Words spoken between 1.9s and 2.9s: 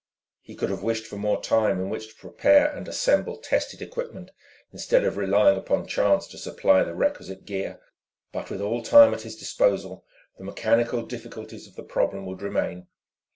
which to prepare and